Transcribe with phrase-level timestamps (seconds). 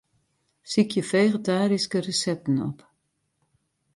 [0.71, 2.79] Sykje fegetaryske resepten op.